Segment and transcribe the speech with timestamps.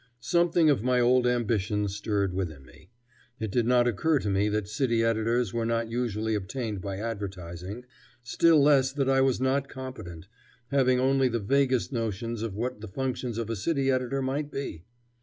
[0.19, 2.89] Something of my old ambition stirred within me.
[3.39, 7.85] It did not occur to me that city editors were not usually obtained by advertising,
[8.23, 10.27] still less that I was not competent,
[10.69, 14.85] having only the vaguest notions of what the functions of a city editor might be.